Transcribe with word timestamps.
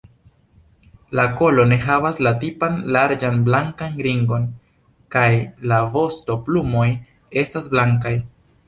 La 1.19 1.25
kolo 1.41 1.65
ne 1.73 1.77
havas 1.83 2.21
la 2.27 2.31
tipan 2.45 2.81
larĝan 2.97 3.39
blankan 3.51 4.01
ringon, 4.09 4.49
kaj 5.19 5.29
la 5.73 5.83
vostoplumoj 5.99 6.89
estas 7.45 7.75
blankaj. 7.77 8.19